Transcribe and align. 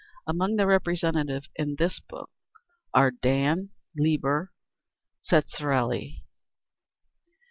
Among 0.25 0.55
their 0.55 0.65
representatives 0.65 1.47
in 1.57 1.75
this 1.75 1.99
book 1.99 2.31
are: 2.91 3.11
Dan, 3.11 3.69
Lieber, 3.95 4.51
Tseretelli. 5.29 6.23